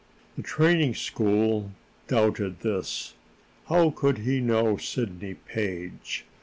The 0.35 0.41
training 0.41 0.95
school 0.95 1.73
doubted 2.07 2.61
this. 2.61 3.13
How 3.67 3.91
could 3.91 4.17
he 4.17 4.39
know 4.39 4.75
Sidney 4.77 5.35
Page? 5.35 6.25